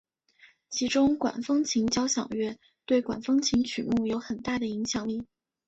[0.67, 2.57] 其中管风琴交响乐
[2.87, 5.27] 对管风琴曲目有很大的影响力。